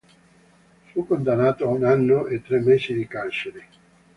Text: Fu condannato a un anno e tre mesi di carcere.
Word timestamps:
Fu 0.87 1.05
condannato 1.05 1.65
a 1.65 1.67
un 1.67 1.83
anno 1.83 2.25
e 2.25 2.41
tre 2.41 2.57
mesi 2.59 2.95
di 2.95 3.05
carcere. 3.05 3.67